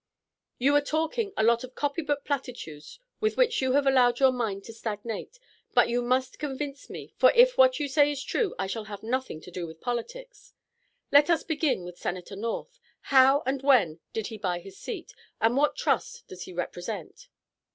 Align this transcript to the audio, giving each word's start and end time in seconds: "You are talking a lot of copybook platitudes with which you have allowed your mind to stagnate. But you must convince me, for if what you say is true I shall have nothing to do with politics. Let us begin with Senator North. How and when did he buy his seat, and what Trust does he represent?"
"You 0.57 0.73
are 0.75 0.81
talking 0.81 1.31
a 1.37 1.43
lot 1.43 1.63
of 1.63 1.75
copybook 1.75 2.25
platitudes 2.25 2.99
with 3.19 3.37
which 3.37 3.61
you 3.61 3.73
have 3.73 3.85
allowed 3.85 4.19
your 4.19 4.31
mind 4.31 4.63
to 4.63 4.73
stagnate. 4.73 5.37
But 5.75 5.89
you 5.89 6.01
must 6.01 6.39
convince 6.39 6.89
me, 6.89 7.13
for 7.17 7.29
if 7.35 7.55
what 7.55 7.79
you 7.79 7.87
say 7.87 8.11
is 8.11 8.23
true 8.23 8.55
I 8.57 8.65
shall 8.65 8.85
have 8.85 9.03
nothing 9.03 9.41
to 9.41 9.51
do 9.51 9.67
with 9.67 9.79
politics. 9.79 10.55
Let 11.11 11.29
us 11.29 11.43
begin 11.43 11.83
with 11.83 11.99
Senator 11.99 12.35
North. 12.35 12.79
How 13.13 13.43
and 13.45 13.61
when 13.61 13.99
did 14.11 14.25
he 14.25 14.39
buy 14.39 14.57
his 14.57 14.75
seat, 14.75 15.13
and 15.39 15.55
what 15.55 15.75
Trust 15.75 16.27
does 16.27 16.45
he 16.45 16.51
represent?" 16.53 17.27